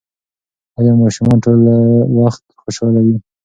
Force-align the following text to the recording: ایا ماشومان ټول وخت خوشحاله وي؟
ایا 0.77 0.93
ماشومان 1.01 1.37
ټول 1.43 1.59
وخت 2.17 2.43
خوشحاله 2.61 2.99
وي؟ 3.05 3.15